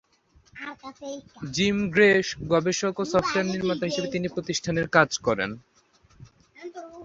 [1.53, 2.09] Gym Gray
[2.51, 5.51] গবেষক ও software নির্মাতা হিসাবে বিভিন্ন প্রতিষ্ঠানে কাজ করেন।